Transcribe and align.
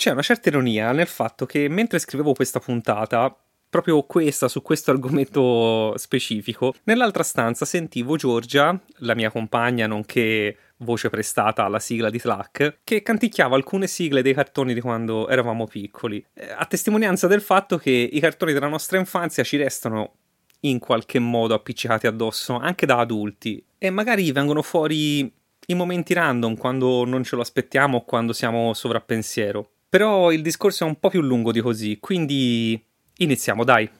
C'è 0.00 0.12
una 0.12 0.22
certa 0.22 0.48
ironia 0.48 0.92
nel 0.92 1.06
fatto 1.06 1.44
che 1.44 1.68
mentre 1.68 1.98
scrivevo 1.98 2.32
questa 2.32 2.58
puntata, 2.58 3.36
proprio 3.68 4.02
questa, 4.04 4.48
su 4.48 4.62
questo 4.62 4.92
argomento 4.92 5.92
specifico, 5.98 6.72
nell'altra 6.84 7.22
stanza 7.22 7.66
sentivo 7.66 8.16
Giorgia, 8.16 8.80
la 9.00 9.14
mia 9.14 9.30
compagna, 9.30 9.86
nonché 9.86 10.56
voce 10.78 11.10
prestata 11.10 11.66
alla 11.66 11.80
sigla 11.80 12.08
di 12.08 12.18
Tlac, 12.18 12.78
che 12.82 13.02
canticchiava 13.02 13.56
alcune 13.56 13.86
sigle 13.86 14.22
dei 14.22 14.32
cartoni 14.32 14.72
di 14.72 14.80
quando 14.80 15.28
eravamo 15.28 15.66
piccoli, 15.66 16.24
eh, 16.32 16.50
a 16.50 16.64
testimonianza 16.64 17.26
del 17.26 17.42
fatto 17.42 17.76
che 17.76 17.90
i 17.90 18.20
cartoni 18.20 18.54
della 18.54 18.68
nostra 18.68 18.96
infanzia 18.96 19.44
ci 19.44 19.58
restano 19.58 20.14
in 20.60 20.78
qualche 20.78 21.18
modo 21.18 21.52
appiccicati 21.52 22.06
addosso 22.06 22.56
anche 22.56 22.86
da 22.86 23.00
adulti 23.00 23.62
e 23.76 23.90
magari 23.90 24.32
vengono 24.32 24.62
fuori 24.62 25.30
in 25.66 25.76
momenti 25.76 26.14
random 26.14 26.56
quando 26.56 27.04
non 27.04 27.22
ce 27.22 27.36
lo 27.36 27.42
aspettiamo 27.42 27.98
o 27.98 28.04
quando 28.06 28.32
siamo 28.32 28.72
sovrappensiero. 28.72 29.72
Però 29.90 30.30
il 30.30 30.40
discorso 30.40 30.84
è 30.84 30.86
un 30.86 31.00
po' 31.00 31.08
più 31.08 31.20
lungo 31.20 31.50
di 31.50 31.60
così, 31.60 31.98
quindi 31.98 32.80
iniziamo, 33.16 33.64
dai. 33.64 33.90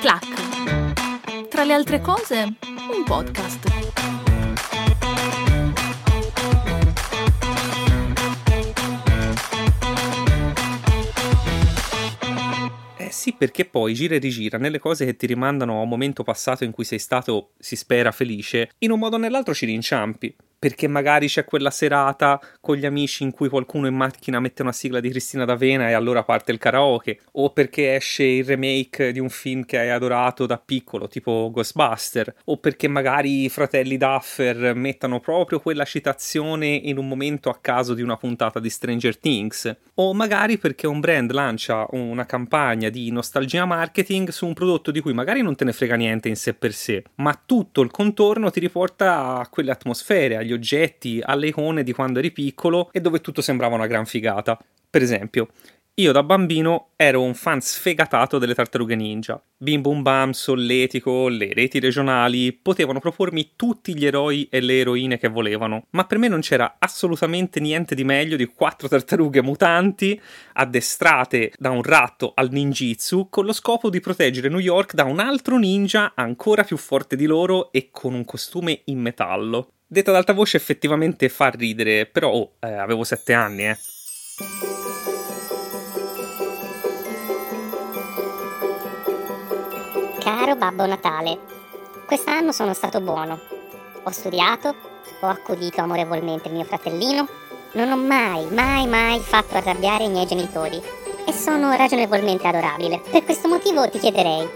Clac. 0.00 1.48
Tra 1.48 1.62
le 1.62 1.72
altre 1.72 2.00
cose, 2.00 2.56
un 2.66 3.04
podcast. 3.04 3.71
Sì, 13.22 13.34
perché 13.34 13.64
poi 13.64 13.94
gira 13.94 14.16
e 14.16 14.18
rigira 14.18 14.58
nelle 14.58 14.80
cose 14.80 15.04
che 15.04 15.14
ti 15.14 15.26
rimandano 15.26 15.78
a 15.78 15.82
un 15.82 15.88
momento 15.88 16.24
passato 16.24 16.64
in 16.64 16.72
cui 16.72 16.82
sei 16.82 16.98
stato, 16.98 17.50
si 17.56 17.76
spera, 17.76 18.10
felice, 18.10 18.70
in 18.78 18.90
un 18.90 18.98
modo 18.98 19.14
o 19.14 19.18
nell'altro 19.20 19.54
ci 19.54 19.64
rinciampi 19.64 20.34
perché 20.62 20.86
magari 20.86 21.26
c'è 21.26 21.44
quella 21.44 21.72
serata 21.72 22.40
con 22.60 22.76
gli 22.76 22.86
amici 22.86 23.24
in 23.24 23.32
cui 23.32 23.48
qualcuno 23.48 23.88
in 23.88 23.96
macchina 23.96 24.38
mette 24.38 24.62
una 24.62 24.70
sigla 24.70 25.00
di 25.00 25.10
Cristina 25.10 25.44
D'Avena 25.44 25.88
e 25.88 25.92
allora 25.92 26.22
parte 26.22 26.52
il 26.52 26.58
karaoke, 26.58 27.18
o 27.32 27.50
perché 27.50 27.96
esce 27.96 28.22
il 28.22 28.44
remake 28.44 29.10
di 29.10 29.18
un 29.18 29.28
film 29.28 29.64
che 29.64 29.80
hai 29.80 29.90
adorato 29.90 30.46
da 30.46 30.62
piccolo, 30.64 31.08
tipo 31.08 31.50
Ghostbuster, 31.52 32.32
o 32.44 32.58
perché 32.58 32.86
magari 32.86 33.42
i 33.42 33.48
fratelli 33.48 33.96
Duffer 33.96 34.72
mettano 34.76 35.18
proprio 35.18 35.58
quella 35.58 35.84
citazione 35.84 36.68
in 36.68 36.96
un 36.96 37.08
momento 37.08 37.50
a 37.50 37.58
caso 37.60 37.92
di 37.92 38.02
una 38.02 38.16
puntata 38.16 38.60
di 38.60 38.70
Stranger 38.70 39.18
Things, 39.18 39.76
o 39.94 40.14
magari 40.14 40.58
perché 40.58 40.86
un 40.86 41.00
brand 41.00 41.32
lancia 41.32 41.88
una 41.90 42.24
campagna 42.24 42.88
di 42.88 43.10
nostalgia 43.10 43.64
marketing 43.64 44.28
su 44.28 44.46
un 44.46 44.54
prodotto 44.54 44.92
di 44.92 45.00
cui 45.00 45.12
magari 45.12 45.42
non 45.42 45.56
te 45.56 45.64
ne 45.64 45.72
frega 45.72 45.96
niente 45.96 46.28
in 46.28 46.36
sé 46.36 46.54
per 46.54 46.72
sé, 46.72 47.02
ma 47.16 47.36
tutto 47.44 47.80
il 47.80 47.90
contorno 47.90 48.52
ti 48.52 48.60
riporta 48.60 49.38
a 49.38 49.48
quelle 49.48 49.72
atmosfere, 49.72 50.36
agli 50.36 50.50
oggetti, 50.52 51.20
alle 51.22 51.48
icone 51.48 51.82
di 51.82 51.92
quando 51.92 52.18
eri 52.18 52.30
piccolo 52.30 52.90
e 52.92 53.00
dove 53.00 53.20
tutto 53.20 53.42
sembrava 53.42 53.74
una 53.74 53.86
gran 53.86 54.06
figata. 54.06 54.58
Per 54.88 55.02
esempio, 55.02 55.48
io 55.96 56.10
da 56.10 56.22
bambino 56.22 56.92
ero 56.96 57.20
un 57.20 57.34
fan 57.34 57.60
sfegatato 57.60 58.38
delle 58.38 58.54
tartarughe 58.54 58.94
ninja. 58.94 59.38
Bim 59.58 59.82
bum 59.82 60.00
bam, 60.00 60.30
solletico, 60.30 61.28
le 61.28 61.52
reti 61.52 61.80
regionali 61.80 62.50
potevano 62.54 62.98
propormi 62.98 63.50
tutti 63.56 63.94
gli 63.94 64.06
eroi 64.06 64.48
e 64.50 64.60
le 64.60 64.78
eroine 64.80 65.18
che 65.18 65.28
volevano, 65.28 65.88
ma 65.90 66.06
per 66.06 66.16
me 66.16 66.28
non 66.28 66.40
c'era 66.40 66.76
assolutamente 66.78 67.60
niente 67.60 67.94
di 67.94 68.04
meglio 68.04 68.36
di 68.36 68.46
quattro 68.46 68.88
tartarughe 68.88 69.42
mutanti 69.42 70.18
addestrate 70.54 71.52
da 71.58 71.68
un 71.68 71.82
ratto 71.82 72.32
al 72.34 72.50
ninjitsu 72.50 73.26
con 73.28 73.44
lo 73.44 73.52
scopo 73.52 73.90
di 73.90 74.00
proteggere 74.00 74.48
New 74.48 74.60
York 74.60 74.94
da 74.94 75.04
un 75.04 75.20
altro 75.20 75.58
ninja 75.58 76.12
ancora 76.14 76.64
più 76.64 76.78
forte 76.78 77.16
di 77.16 77.26
loro 77.26 77.70
e 77.70 77.90
con 77.90 78.14
un 78.14 78.24
costume 78.24 78.80
in 78.84 78.98
metallo. 78.98 79.72
Detta 79.92 80.08
ad 80.08 80.16
alta 80.16 80.32
voce 80.32 80.56
effettivamente 80.56 81.28
fa 81.28 81.50
ridere, 81.50 82.06
però 82.06 82.30
oh, 82.30 82.52
eh, 82.60 82.72
avevo 82.72 83.04
sette 83.04 83.34
anni, 83.34 83.66
eh. 83.66 83.76
Caro 90.18 90.56
Babbo 90.56 90.86
Natale, 90.86 91.38
quest'anno 92.06 92.52
sono 92.52 92.72
stato 92.72 93.02
buono. 93.02 93.38
Ho 94.04 94.10
studiato, 94.10 94.74
ho 95.20 95.26
accudito 95.26 95.82
amorevolmente 95.82 96.48
il 96.48 96.54
mio 96.54 96.64
fratellino, 96.64 97.28
non 97.72 97.90
ho 97.90 97.96
mai, 97.98 98.46
mai, 98.46 98.86
mai 98.86 99.20
fatto 99.20 99.56
arrabbiare 99.56 100.04
i 100.04 100.08
miei 100.08 100.24
genitori 100.24 100.80
e 101.26 101.32
sono 101.34 101.76
ragionevolmente 101.76 102.48
adorabile. 102.48 103.02
Per 103.10 103.24
questo 103.24 103.46
motivo 103.46 103.86
ti 103.90 103.98
chiederei, 103.98 104.48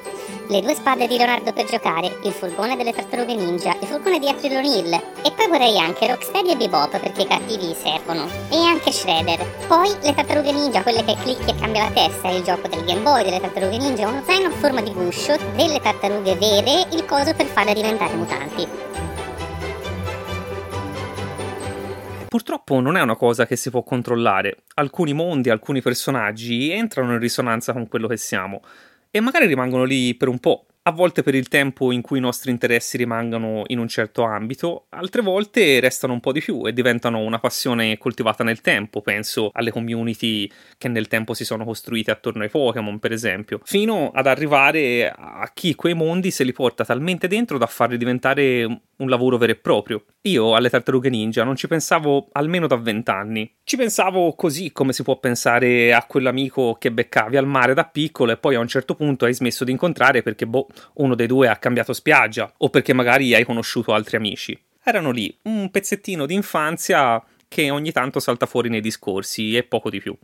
le 0.48 0.60
due 0.60 0.74
spade 0.74 1.08
di 1.08 1.16
Leonardo 1.16 1.52
per 1.52 1.64
giocare, 1.64 2.18
il 2.22 2.30
furgone 2.30 2.76
delle 2.76 2.92
tartarughe 2.92 3.34
ninja, 3.34 3.76
il 3.80 3.86
furgone 3.86 4.18
di 4.18 4.28
April 4.28 4.56
O'Neil 4.56 4.92
e 4.92 5.32
poi 5.34 5.48
vorrei 5.48 5.78
anche 5.78 6.06
Rocksteady 6.06 6.52
e 6.52 6.56
Bebop 6.56 7.00
perché 7.00 7.22
i 7.22 7.26
cattivi 7.26 7.74
servono 7.74 8.26
e 8.50 8.56
anche 8.56 8.92
Shredder. 8.92 9.44
Poi 9.66 9.90
le 10.02 10.14
tartarughe 10.14 10.52
ninja, 10.52 10.82
quelle 10.82 11.04
che 11.04 11.16
clicchi 11.20 11.50
e 11.50 11.56
cambia 11.56 11.84
la 11.84 11.90
testa, 11.90 12.30
il 12.30 12.44
gioco 12.44 12.68
del 12.68 12.84
Game 12.84 13.02
Boy 13.02 13.24
delle 13.24 13.40
tartarughe 13.40 13.76
ninja, 13.76 14.06
uno 14.06 14.22
zaino 14.24 14.48
a 14.48 14.52
forma 14.52 14.80
di 14.80 14.92
guscio, 14.92 15.36
delle 15.56 15.80
tartarughe 15.80 16.36
vere, 16.36 16.86
il 16.92 17.04
coso 17.04 17.34
per 17.34 17.46
farle 17.46 17.74
diventare 17.74 18.14
mutanti. 18.14 18.68
Purtroppo 22.28 22.80
non 22.80 22.96
è 22.96 23.00
una 23.00 23.16
cosa 23.16 23.46
che 23.46 23.56
si 23.56 23.70
può 23.70 23.82
controllare. 23.82 24.58
Alcuni 24.74 25.12
mondi, 25.12 25.48
alcuni 25.48 25.80
personaggi 25.80 26.70
entrano 26.70 27.12
in 27.12 27.18
risonanza 27.18 27.72
con 27.72 27.88
quello 27.88 28.06
che 28.06 28.16
siamo 28.16 28.60
e 29.10 29.20
magari 29.20 29.46
rimangono 29.46 29.84
lì 29.84 30.14
per 30.14 30.28
un 30.28 30.38
po', 30.38 30.66
a 30.88 30.92
volte 30.92 31.24
per 31.24 31.34
il 31.34 31.48
tempo 31.48 31.90
in 31.90 32.00
cui 32.00 32.18
i 32.18 32.20
nostri 32.20 32.52
interessi 32.52 32.96
rimangano 32.96 33.64
in 33.66 33.78
un 33.78 33.88
certo 33.88 34.22
ambito, 34.22 34.86
altre 34.90 35.20
volte 35.20 35.80
restano 35.80 36.12
un 36.12 36.20
po' 36.20 36.30
di 36.30 36.40
più 36.40 36.64
e 36.64 36.72
diventano 36.72 37.18
una 37.18 37.40
passione 37.40 37.98
coltivata 37.98 38.44
nel 38.44 38.60
tempo, 38.60 39.02
penso 39.02 39.50
alle 39.52 39.72
community 39.72 40.48
che 40.78 40.86
nel 40.86 41.08
tempo 41.08 41.34
si 41.34 41.44
sono 41.44 41.64
costruite 41.64 42.12
attorno 42.12 42.44
ai 42.44 42.50
Pokémon, 42.50 43.00
per 43.00 43.10
esempio, 43.10 43.60
fino 43.64 44.12
ad 44.14 44.28
arrivare 44.28 45.10
a 45.10 45.50
chi 45.52 45.74
quei 45.74 45.94
mondi 45.94 46.30
se 46.30 46.44
li 46.44 46.52
porta 46.52 46.84
talmente 46.84 47.26
dentro 47.26 47.58
da 47.58 47.66
farli 47.66 47.96
diventare 47.96 48.82
un 48.98 49.08
lavoro 49.08 49.38
vero 49.38 49.52
e 49.52 49.56
proprio. 49.56 50.04
Io 50.22 50.54
alle 50.54 50.70
tartarughe 50.70 51.08
ninja 51.08 51.44
non 51.44 51.56
ci 51.56 51.68
pensavo 51.68 52.28
almeno 52.32 52.66
da 52.66 52.76
vent'anni. 52.76 53.56
Ci 53.64 53.76
pensavo 53.76 54.34
così 54.34 54.72
come 54.72 54.92
si 54.92 55.02
può 55.02 55.18
pensare 55.18 55.92
a 55.92 56.04
quell'amico 56.04 56.76
che 56.78 56.92
beccavi 56.92 57.36
al 57.36 57.46
mare 57.46 57.74
da 57.74 57.84
piccolo 57.84 58.32
e 58.32 58.36
poi 58.36 58.54
a 58.54 58.60
un 58.60 58.68
certo 58.68 58.94
punto 58.94 59.24
hai 59.24 59.34
smesso 59.34 59.64
di 59.64 59.72
incontrare 59.72 60.22
perché 60.22 60.46
boh, 60.46 60.66
uno 60.94 61.14
dei 61.14 61.26
due 61.26 61.48
ha 61.48 61.56
cambiato 61.56 61.92
spiaggia 61.92 62.52
o 62.58 62.70
perché 62.70 62.92
magari 62.92 63.34
hai 63.34 63.44
conosciuto 63.44 63.92
altri 63.92 64.16
amici. 64.16 64.58
Erano 64.82 65.10
lì, 65.10 65.36
un 65.42 65.70
pezzettino 65.70 66.26
di 66.26 66.34
infanzia 66.34 67.22
che 67.48 67.70
ogni 67.70 67.92
tanto 67.92 68.20
salta 68.20 68.46
fuori 68.46 68.68
nei 68.68 68.80
discorsi 68.80 69.56
e 69.56 69.64
poco 69.64 69.90
di 69.90 70.00
più. 70.00 70.16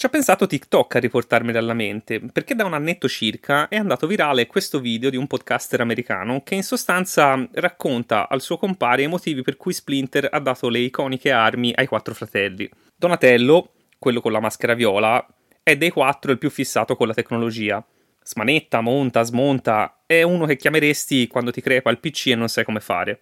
Ci 0.00 0.06
ha 0.06 0.08
pensato 0.08 0.46
TikTok 0.46 0.94
a 0.94 0.98
riportarmeli 0.98 1.58
alla 1.58 1.74
mente, 1.74 2.20
perché 2.20 2.54
da 2.54 2.64
un 2.64 2.72
annetto 2.72 3.06
circa 3.06 3.68
è 3.68 3.76
andato 3.76 4.06
virale 4.06 4.46
questo 4.46 4.80
video 4.80 5.10
di 5.10 5.18
un 5.18 5.26
podcaster 5.26 5.82
americano 5.82 6.42
che 6.42 6.54
in 6.54 6.62
sostanza 6.62 7.46
racconta 7.52 8.26
al 8.26 8.40
suo 8.40 8.56
compare 8.56 9.02
i 9.02 9.08
motivi 9.08 9.42
per 9.42 9.58
cui 9.58 9.74
Splinter 9.74 10.26
ha 10.32 10.40
dato 10.40 10.70
le 10.70 10.78
iconiche 10.78 11.30
armi 11.30 11.74
ai 11.76 11.86
quattro 11.86 12.14
fratelli. 12.14 12.66
Donatello, 12.96 13.72
quello 13.98 14.22
con 14.22 14.32
la 14.32 14.40
maschera 14.40 14.72
viola, 14.72 15.22
è 15.62 15.76
dei 15.76 15.90
quattro 15.90 16.32
il 16.32 16.38
più 16.38 16.48
fissato 16.48 16.96
con 16.96 17.06
la 17.06 17.12
tecnologia. 17.12 17.84
Smanetta, 18.24 18.80
monta, 18.80 19.22
smonta, 19.22 20.00
è 20.06 20.22
uno 20.22 20.46
che 20.46 20.56
chiameresti 20.56 21.26
quando 21.26 21.50
ti 21.50 21.60
crepa 21.60 21.90
il 21.90 21.98
PC 21.98 22.28
e 22.28 22.36
non 22.36 22.48
sai 22.48 22.64
come 22.64 22.80
fare. 22.80 23.20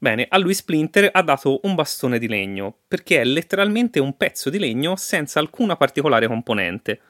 Bene, 0.00 0.26
a 0.28 0.38
lui 0.38 0.54
Splinter 0.54 1.10
ha 1.12 1.22
dato 1.22 1.58
un 1.64 1.74
bastone 1.74 2.20
di 2.20 2.28
legno, 2.28 2.82
perché 2.86 3.20
è 3.20 3.24
letteralmente 3.24 3.98
un 3.98 4.16
pezzo 4.16 4.48
di 4.48 4.60
legno 4.60 4.94
senza 4.94 5.40
alcuna 5.40 5.76
particolare 5.76 6.28
componente. 6.28 7.00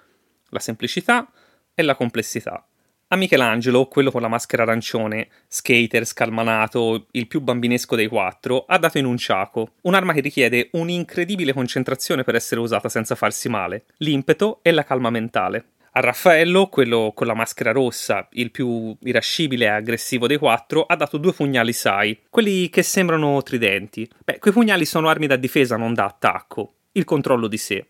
La 0.49 0.59
semplicità 0.59 1.31
e 1.75 1.83
la 1.83 1.95
complessità. 1.95 2.67
A 3.09 3.17
Michelangelo, 3.17 3.89
quello 3.89 4.11
con 4.11 4.23
la 4.23 4.29
maschera 4.29 4.63
arancione, 4.63 5.29
skater, 5.49 6.07
scalmanato, 6.07 7.09
il 7.11 7.27
più 7.27 7.41
bambinesco 7.41 7.95
dei 7.95 8.07
quattro, 8.07 8.65
ha 8.67 8.79
dato 8.79 8.97
in 8.97 9.05
un 9.05 9.19
ciaco, 9.19 9.75
un'arma 9.83 10.15
che 10.15 10.21
richiede 10.21 10.71
un'incredibile 10.73 11.53
concentrazione 11.53 12.25
per 12.25 12.37
essere 12.37 12.61
usata 12.61 12.89
senza 12.89 13.15
farsi 13.15 13.51
male, 13.51 13.85
l'impeto 13.99 14.61
e 14.63 14.73
la 14.73 14.85
calma 14.85 15.11
mentale. 15.11 15.73
A 15.99 16.01
Raffaello, 16.01 16.69
quello 16.69 17.11
con 17.13 17.27
la 17.27 17.35
maschera 17.35 17.73
rossa, 17.73 18.29
il 18.35 18.53
più 18.53 18.97
irascibile 19.01 19.65
e 19.65 19.69
aggressivo 19.71 20.29
dei 20.29 20.37
quattro, 20.37 20.85
ha 20.85 20.95
dato 20.95 21.19
due 21.19 21.33
pugnali 21.33 21.73
Sai, 21.73 22.17
quelli 22.31 22.71
che 22.71 22.85
sembrano 22.85 23.43
tridenti. 23.43 24.09
Beh, 24.25 24.39
quei 24.39 24.53
pugnali 24.53 24.85
sono 24.85 25.09
armi 25.09 25.27
da 25.27 25.35
difesa, 25.35 25.77
non 25.77 25.95
da 25.95 26.05
attacco. 26.05 26.75
Il 26.93 27.03
controllo 27.03 27.49
di 27.49 27.57
sé. 27.57 27.85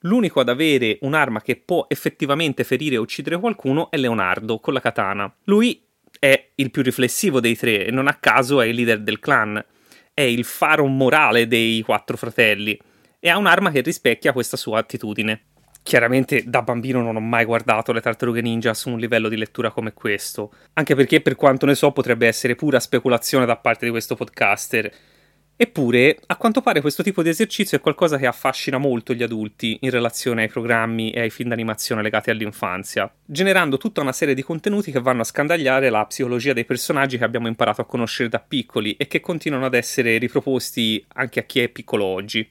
L'unico 0.00 0.40
ad 0.40 0.48
avere 0.48 0.98
un'arma 1.02 1.40
che 1.40 1.54
può 1.54 1.86
effettivamente 1.88 2.64
ferire 2.64 2.96
o 2.96 3.02
uccidere 3.02 3.38
qualcuno 3.38 3.92
è 3.92 3.96
Leonardo, 3.96 4.58
con 4.58 4.74
la 4.74 4.80
katana. 4.80 5.32
Lui 5.44 5.80
è 6.18 6.48
il 6.56 6.72
più 6.72 6.82
riflessivo 6.82 7.38
dei 7.38 7.56
tre 7.56 7.86
e 7.86 7.92
non 7.92 8.08
a 8.08 8.14
caso 8.14 8.60
è 8.60 8.66
il 8.66 8.74
leader 8.74 8.98
del 9.02 9.20
clan. 9.20 9.64
È 10.12 10.20
il 10.20 10.42
faro 10.42 10.84
morale 10.86 11.46
dei 11.46 11.80
quattro 11.82 12.16
fratelli 12.16 12.76
e 13.20 13.28
ha 13.28 13.36
un'arma 13.36 13.70
che 13.70 13.82
rispecchia 13.82 14.32
questa 14.32 14.56
sua 14.56 14.80
attitudine. 14.80 15.44
Chiaramente 15.82 16.44
da 16.46 16.62
bambino 16.62 17.02
non 17.02 17.16
ho 17.16 17.20
mai 17.20 17.44
guardato 17.44 17.92
le 17.92 18.00
tartarughe 18.00 18.42
ninja 18.42 18.74
su 18.74 18.90
un 18.90 18.98
livello 18.98 19.28
di 19.28 19.36
lettura 19.36 19.70
come 19.70 19.92
questo, 19.92 20.52
anche 20.74 20.94
perché 20.94 21.20
per 21.20 21.36
quanto 21.36 21.66
ne 21.66 21.74
so 21.74 21.90
potrebbe 21.90 22.26
essere 22.26 22.54
pura 22.54 22.78
speculazione 22.78 23.46
da 23.46 23.56
parte 23.56 23.86
di 23.86 23.90
questo 23.90 24.14
podcaster. 24.14 24.92
Eppure, 25.62 26.16
a 26.24 26.36
quanto 26.36 26.62
pare 26.62 26.80
questo 26.80 27.02
tipo 27.02 27.22
di 27.22 27.28
esercizio 27.28 27.76
è 27.76 27.82
qualcosa 27.82 28.16
che 28.16 28.26
affascina 28.26 28.78
molto 28.78 29.12
gli 29.12 29.22
adulti 29.22 29.76
in 29.82 29.90
relazione 29.90 30.42
ai 30.42 30.48
programmi 30.48 31.10
e 31.10 31.20
ai 31.20 31.28
film 31.28 31.50
d'animazione 31.50 32.00
legati 32.00 32.30
all'infanzia, 32.30 33.12
generando 33.26 33.76
tutta 33.76 34.00
una 34.00 34.12
serie 34.12 34.34
di 34.34 34.42
contenuti 34.42 34.90
che 34.90 35.00
vanno 35.00 35.20
a 35.20 35.24
scandagliare 35.24 35.90
la 35.90 36.06
psicologia 36.06 36.54
dei 36.54 36.64
personaggi 36.64 37.18
che 37.18 37.24
abbiamo 37.24 37.46
imparato 37.46 37.82
a 37.82 37.84
conoscere 37.84 38.30
da 38.30 38.38
piccoli 38.38 38.96
e 38.96 39.06
che 39.06 39.20
continuano 39.20 39.66
ad 39.66 39.74
essere 39.74 40.16
riproposti 40.16 41.04
anche 41.14 41.40
a 41.40 41.42
chi 41.42 41.60
è 41.60 41.68
piccolo 41.68 42.04
oggi. 42.06 42.48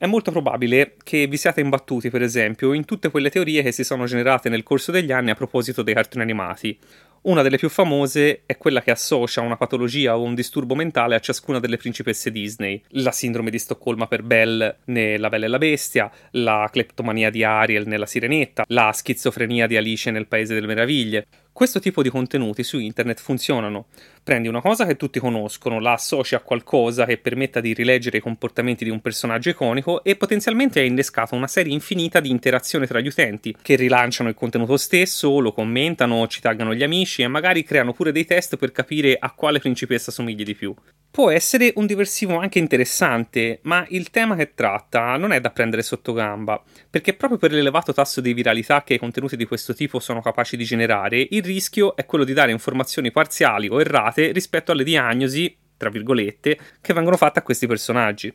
È 0.00 0.06
molto 0.06 0.30
probabile 0.30 0.94
che 1.04 1.26
vi 1.26 1.36
siate 1.36 1.60
imbattuti, 1.60 2.08
per 2.08 2.22
esempio, 2.22 2.72
in 2.72 2.86
tutte 2.86 3.10
quelle 3.10 3.28
teorie 3.28 3.62
che 3.62 3.70
si 3.70 3.84
sono 3.84 4.06
generate 4.06 4.48
nel 4.48 4.62
corso 4.62 4.90
degli 4.90 5.12
anni 5.12 5.28
a 5.28 5.34
proposito 5.34 5.82
dei 5.82 5.92
cartoni 5.92 6.22
animati, 6.22 6.78
una 7.22 7.42
delle 7.42 7.58
più 7.58 7.68
famose 7.68 8.44
è 8.46 8.56
quella 8.56 8.80
che 8.80 8.90
associa 8.90 9.42
una 9.42 9.58
patologia 9.58 10.16
o 10.16 10.22
un 10.22 10.34
disturbo 10.34 10.74
mentale 10.74 11.14
a 11.14 11.18
ciascuna 11.18 11.60
delle 11.60 11.76
principesse 11.76 12.30
Disney. 12.30 12.82
La 12.92 13.12
sindrome 13.12 13.50
di 13.50 13.58
Stoccolma 13.58 14.06
per 14.06 14.22
Belle 14.22 14.78
nella 14.84 15.28
Bella 15.28 15.44
e 15.44 15.48
la 15.48 15.58
Bestia, 15.58 16.10
la 16.30 16.66
cleptomania 16.72 17.28
di 17.28 17.44
Ariel 17.44 17.86
nella 17.86 18.06
Sirenetta, 18.06 18.64
la 18.68 18.90
schizofrenia 18.94 19.66
di 19.66 19.76
Alice 19.76 20.10
nel 20.10 20.28
Paese 20.28 20.54
delle 20.54 20.66
Meraviglie. 20.66 21.26
Questo 21.52 21.80
tipo 21.80 22.02
di 22.02 22.08
contenuti 22.08 22.62
su 22.62 22.78
internet 22.78 23.20
funzionano. 23.20 23.86
Prendi 24.22 24.48
una 24.48 24.60
cosa 24.60 24.86
che 24.86 24.96
tutti 24.96 25.18
conoscono, 25.18 25.80
la 25.80 25.92
associ 25.92 26.34
a 26.34 26.40
qualcosa 26.40 27.04
che 27.04 27.18
permetta 27.18 27.60
di 27.60 27.74
rileggere 27.74 28.18
i 28.18 28.20
comportamenti 28.20 28.84
di 28.84 28.90
un 28.90 29.00
personaggio 29.00 29.50
iconico 29.50 30.04
e 30.04 30.16
potenzialmente 30.16 30.80
hai 30.80 30.86
innescato 30.86 31.34
una 31.34 31.48
serie 31.48 31.72
infinita 31.72 32.20
di 32.20 32.30
interazioni 32.30 32.86
tra 32.86 33.00
gli 33.00 33.08
utenti, 33.08 33.54
che 33.60 33.74
rilanciano 33.74 34.28
il 34.28 34.34
contenuto 34.34 34.76
stesso, 34.76 35.38
lo 35.40 35.52
commentano, 35.52 36.26
ci 36.28 36.40
taggano 36.40 36.74
gli 36.74 36.82
amici 36.82 37.22
e 37.22 37.28
magari 37.28 37.64
creano 37.64 37.92
pure 37.92 38.12
dei 38.12 38.24
test 38.24 38.56
per 38.56 38.72
capire 38.72 39.16
a 39.18 39.32
quale 39.32 39.58
principessa 39.58 40.10
somigli 40.10 40.44
di 40.44 40.54
più. 40.54 40.74
Può 41.10 41.28
essere 41.30 41.72
un 41.74 41.86
diversivo 41.86 42.38
anche 42.38 42.60
interessante, 42.60 43.58
ma 43.62 43.84
il 43.88 44.10
tema 44.10 44.36
che 44.36 44.54
tratta 44.54 45.16
non 45.16 45.32
è 45.32 45.40
da 45.40 45.50
prendere 45.50 45.82
sotto 45.82 46.12
gamba, 46.12 46.62
perché 46.88 47.14
proprio 47.14 47.36
per 47.36 47.50
l'elevato 47.50 47.92
tasso 47.92 48.20
di 48.20 48.32
viralità 48.32 48.84
che 48.84 48.94
i 48.94 48.98
contenuti 48.98 49.36
di 49.36 49.44
questo 49.44 49.74
tipo 49.74 49.98
sono 49.98 50.22
capaci 50.22 50.56
di 50.56 50.62
generare, 50.62 51.26
il 51.40 51.46
rischio 51.46 51.96
è 51.96 52.06
quello 52.06 52.24
di 52.24 52.32
dare 52.32 52.52
informazioni 52.52 53.10
parziali 53.10 53.68
o 53.68 53.80
errate 53.80 54.32
rispetto 54.32 54.72
alle 54.72 54.84
diagnosi, 54.84 55.54
tra 55.76 55.90
virgolette, 55.90 56.58
che 56.80 56.92
vengono 56.94 57.16
fatte 57.16 57.40
a 57.40 57.42
questi 57.42 57.66
personaggi 57.66 58.32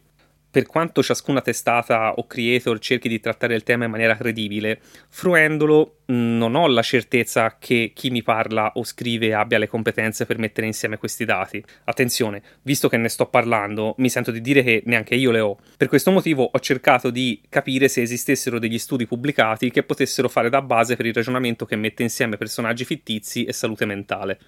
per 0.55 0.67
quanto 0.67 1.03
ciascuna 1.03 1.41
testata 1.41 2.13
o 2.13 2.27
creator 2.27 2.79
cerchi 2.79 3.09
di 3.09 3.19
trattare 3.19 3.55
il 3.55 3.63
tema 3.63 3.83
in 3.83 3.91
maniera 3.91 4.15
credibile, 4.15 4.79
fruendolo 5.09 5.97
non 6.05 6.55
ho 6.55 6.65
la 6.67 6.81
certezza 6.81 7.57
che 7.59 7.91
chi 7.93 8.09
mi 8.09 8.23
parla 8.23 8.71
o 8.75 8.85
scrive 8.85 9.33
abbia 9.33 9.57
le 9.57 9.67
competenze 9.67 10.25
per 10.25 10.37
mettere 10.37 10.65
insieme 10.65 10.97
questi 10.97 11.25
dati. 11.25 11.61
Attenzione, 11.83 12.41
visto 12.61 12.87
che 12.87 12.95
ne 12.95 13.09
sto 13.09 13.25
parlando, 13.25 13.95
mi 13.97 14.07
sento 14.07 14.31
di 14.31 14.39
dire 14.39 14.63
che 14.63 14.81
neanche 14.85 15.15
io 15.15 15.31
le 15.31 15.41
ho. 15.41 15.57
Per 15.75 15.89
questo 15.89 16.11
motivo 16.11 16.49
ho 16.49 16.59
cercato 16.61 17.09
di 17.09 17.41
capire 17.49 17.89
se 17.89 18.01
esistessero 18.01 18.57
degli 18.57 18.79
studi 18.79 19.05
pubblicati 19.05 19.69
che 19.71 19.83
potessero 19.83 20.29
fare 20.29 20.49
da 20.49 20.61
base 20.61 20.95
per 20.95 21.05
il 21.05 21.13
ragionamento 21.13 21.65
che 21.65 21.75
mette 21.75 22.01
insieme 22.01 22.37
personaggi 22.37 22.85
fittizi 22.85 23.43
e 23.43 23.51
salute 23.51 23.83
mentale. 23.83 24.39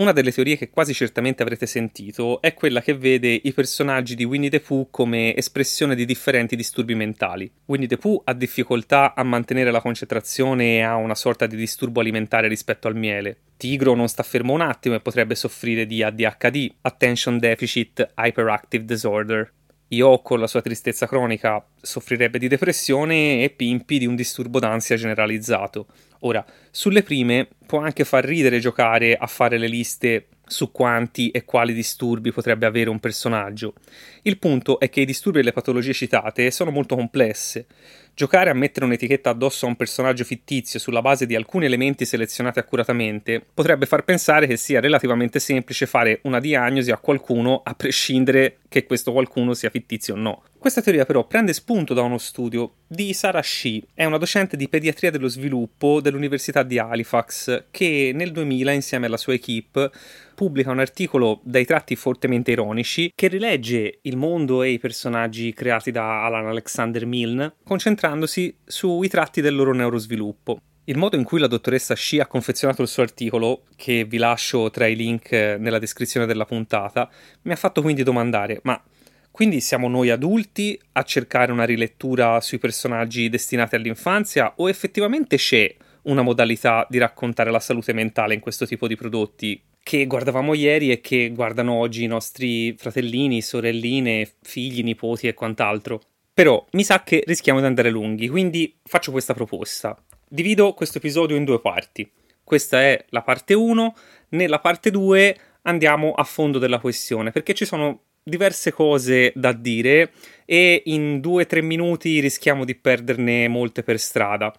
Una 0.00 0.12
delle 0.12 0.32
teorie 0.32 0.56
che 0.56 0.70
quasi 0.70 0.94
certamente 0.94 1.42
avrete 1.42 1.66
sentito 1.66 2.40
è 2.40 2.54
quella 2.54 2.80
che 2.80 2.96
vede 2.96 3.38
i 3.42 3.52
personaggi 3.52 4.14
di 4.14 4.24
Winnie 4.24 4.48
the 4.48 4.60
Pooh 4.60 4.88
come 4.88 5.36
espressione 5.36 5.94
di 5.94 6.06
differenti 6.06 6.56
disturbi 6.56 6.94
mentali. 6.94 7.52
Winnie 7.66 7.86
the 7.86 7.98
Pooh 7.98 8.22
ha 8.24 8.32
difficoltà 8.32 9.12
a 9.14 9.22
mantenere 9.24 9.70
la 9.70 9.82
concentrazione 9.82 10.76
e 10.76 10.80
ha 10.80 10.96
una 10.96 11.14
sorta 11.14 11.46
di 11.46 11.54
disturbo 11.54 12.00
alimentare 12.00 12.48
rispetto 12.48 12.88
al 12.88 12.96
miele. 12.96 13.40
Tigro 13.58 13.94
non 13.94 14.08
sta 14.08 14.22
fermo 14.22 14.54
un 14.54 14.62
attimo 14.62 14.94
e 14.94 15.00
potrebbe 15.00 15.34
soffrire 15.34 15.84
di 15.84 16.02
ADHD, 16.02 16.76
Attention 16.80 17.38
Deficit 17.38 18.14
Hyperactive 18.16 18.86
Disorder. 18.86 19.52
Io, 19.88 20.22
con 20.22 20.40
la 20.40 20.46
sua 20.46 20.62
tristezza 20.62 21.06
cronica, 21.06 21.62
soffrirebbe 21.78 22.38
di 22.38 22.48
depressione 22.48 23.42
e 23.42 23.50
Pimpi 23.50 23.98
di 23.98 24.06
un 24.06 24.14
disturbo 24.14 24.60
d'ansia 24.60 24.96
generalizzato. 24.96 25.88
Ora, 26.20 26.44
sulle 26.70 27.02
prime 27.02 27.48
può 27.66 27.78
anche 27.78 28.04
far 28.04 28.24
ridere 28.24 28.58
giocare 28.58 29.16
a 29.16 29.26
fare 29.26 29.58
le 29.58 29.68
liste 29.68 30.26
su 30.50 30.72
quanti 30.72 31.30
e 31.30 31.44
quali 31.44 31.72
disturbi 31.72 32.32
potrebbe 32.32 32.66
avere 32.66 32.90
un 32.90 32.98
personaggio. 32.98 33.74
Il 34.22 34.38
punto 34.38 34.80
è 34.80 34.90
che 34.90 35.00
i 35.00 35.06
disturbi 35.06 35.38
e 35.38 35.42
le 35.42 35.52
patologie 35.52 35.92
citate 35.92 36.50
sono 36.50 36.70
molto 36.70 36.96
complesse. 36.96 37.66
Giocare 38.12 38.50
a 38.50 38.54
mettere 38.54 38.84
un'etichetta 38.84 39.30
addosso 39.30 39.64
a 39.64 39.68
un 39.68 39.76
personaggio 39.76 40.24
fittizio 40.24 40.78
sulla 40.78 41.00
base 41.00 41.24
di 41.24 41.36
alcuni 41.36 41.66
elementi 41.66 42.04
selezionati 42.04 42.58
accuratamente 42.58 43.42
potrebbe 43.54 43.86
far 43.86 44.04
pensare 44.04 44.46
che 44.46 44.56
sia 44.56 44.80
relativamente 44.80 45.38
semplice 45.38 45.86
fare 45.86 46.20
una 46.24 46.40
diagnosi 46.40 46.90
a 46.90 46.98
qualcuno 46.98 47.62
a 47.64 47.74
prescindere 47.74 48.58
che 48.70 48.86
questo 48.86 49.10
qualcuno 49.10 49.52
sia 49.52 49.68
fittizio 49.68 50.14
o 50.14 50.16
no. 50.16 50.44
Questa 50.58 50.80
teoria 50.80 51.04
però 51.04 51.26
prende 51.26 51.52
spunto 51.52 51.92
da 51.92 52.02
uno 52.02 52.18
studio 52.18 52.74
di 52.86 53.12
Sarah 53.12 53.42
Shee, 53.42 53.82
è 53.94 54.04
una 54.04 54.16
docente 54.16 54.56
di 54.56 54.68
pediatria 54.68 55.10
dello 55.10 55.26
sviluppo 55.26 56.00
dell'Università 56.00 56.62
di 56.62 56.78
Halifax 56.78 57.64
che 57.70 58.12
nel 58.14 58.30
2000 58.30 58.70
insieme 58.70 59.06
alla 59.06 59.16
sua 59.16 59.34
equipe 59.34 59.90
pubblica 60.36 60.70
un 60.70 60.78
articolo 60.78 61.40
dai 61.42 61.64
tratti 61.64 61.96
fortemente 61.96 62.52
ironici 62.52 63.12
che 63.14 63.26
rilegge 63.26 63.98
il 64.02 64.16
mondo 64.16 64.62
e 64.62 64.70
i 64.70 64.78
personaggi 64.78 65.52
creati 65.52 65.90
da 65.90 66.24
Alan 66.24 66.46
Alexander 66.46 67.04
Milne 67.04 67.54
concentrandosi 67.64 68.56
sui 68.64 69.08
tratti 69.08 69.40
del 69.40 69.56
loro 69.56 69.74
neurosviluppo. 69.74 70.60
Il 70.90 70.96
modo 70.96 71.14
in 71.14 71.22
cui 71.22 71.38
la 71.38 71.46
dottoressa 71.46 71.94
Shee 71.94 72.20
ha 72.20 72.26
confezionato 72.26 72.82
il 72.82 72.88
suo 72.88 73.04
articolo, 73.04 73.62
che 73.76 74.04
vi 74.04 74.16
lascio 74.16 74.70
tra 74.70 74.88
i 74.88 74.96
link 74.96 75.30
nella 75.30 75.78
descrizione 75.78 76.26
della 76.26 76.44
puntata, 76.44 77.08
mi 77.42 77.52
ha 77.52 77.56
fatto 77.56 77.80
quindi 77.80 78.02
domandare: 78.02 78.58
ma 78.64 78.82
quindi 79.30 79.60
siamo 79.60 79.88
noi 79.88 80.10
adulti 80.10 80.76
a 80.92 81.04
cercare 81.04 81.52
una 81.52 81.62
rilettura 81.62 82.40
sui 82.40 82.58
personaggi 82.58 83.28
destinati 83.28 83.76
all'infanzia 83.76 84.54
o 84.56 84.68
effettivamente 84.68 85.36
c'è 85.36 85.72
una 86.02 86.22
modalità 86.22 86.84
di 86.90 86.98
raccontare 86.98 87.52
la 87.52 87.60
salute 87.60 87.92
mentale 87.92 88.34
in 88.34 88.40
questo 88.40 88.66
tipo 88.66 88.88
di 88.88 88.96
prodotti 88.96 89.62
che 89.80 90.06
guardavamo 90.06 90.54
ieri 90.54 90.90
e 90.90 91.00
che 91.00 91.30
guardano 91.32 91.74
oggi 91.74 92.02
i 92.02 92.08
nostri 92.08 92.74
fratellini, 92.76 93.40
sorelline, 93.42 94.28
figli, 94.42 94.82
nipoti 94.82 95.28
e 95.28 95.34
quant'altro? 95.34 96.00
Però 96.34 96.66
mi 96.72 96.82
sa 96.82 97.04
che 97.04 97.22
rischiamo 97.24 97.60
di 97.60 97.66
andare 97.66 97.90
lunghi, 97.90 98.28
quindi 98.28 98.76
faccio 98.82 99.12
questa 99.12 99.34
proposta. 99.34 99.96
Divido 100.32 100.74
questo 100.74 100.98
episodio 100.98 101.34
in 101.34 101.42
due 101.42 101.58
parti. 101.60 102.08
Questa 102.44 102.80
è 102.80 103.04
la 103.08 103.22
parte 103.22 103.52
1, 103.52 103.96
nella 104.28 104.60
parte 104.60 104.92
2 104.92 105.36
andiamo 105.62 106.12
a 106.12 106.22
fondo 106.22 106.60
della 106.60 106.78
questione, 106.78 107.32
perché 107.32 107.52
ci 107.52 107.64
sono 107.64 108.02
diverse 108.22 108.70
cose 108.70 109.32
da 109.34 109.50
dire 109.50 110.12
e 110.44 110.82
in 110.84 111.18
due 111.18 111.42
o 111.42 111.46
tre 111.46 111.62
minuti 111.62 112.20
rischiamo 112.20 112.64
di 112.64 112.76
perderne 112.76 113.48
molte 113.48 113.82
per 113.82 113.98
strada. 113.98 114.54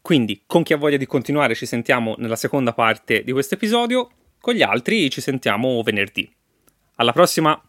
Quindi, 0.00 0.44
con 0.46 0.62
chi 0.62 0.72
ha 0.72 0.78
voglia 0.78 0.96
di 0.96 1.04
continuare, 1.04 1.54
ci 1.54 1.66
sentiamo 1.66 2.14
nella 2.16 2.34
seconda 2.34 2.72
parte 2.72 3.22
di 3.22 3.32
questo 3.32 3.56
episodio. 3.56 4.08
Con 4.40 4.54
gli 4.54 4.62
altri 4.62 5.10
ci 5.10 5.20
sentiamo 5.20 5.82
venerdì. 5.82 6.26
Alla 6.94 7.12
prossima! 7.12 7.62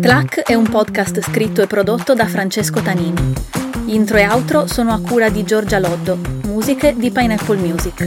Tlac 0.00 0.42
è 0.42 0.52
un 0.52 0.68
podcast 0.68 1.22
scritto 1.22 1.62
e 1.62 1.66
prodotto 1.66 2.12
da 2.12 2.26
Francesco 2.26 2.82
Tanini. 2.82 3.32
Intro 3.86 4.18
e 4.18 4.28
outro 4.28 4.66
sono 4.66 4.92
a 4.92 5.00
cura 5.00 5.30
di 5.30 5.44
Giorgia 5.44 5.78
Loddo, 5.78 6.18
musiche 6.44 6.94
di 6.94 7.10
Pineapple 7.10 7.56
Music. 7.56 8.04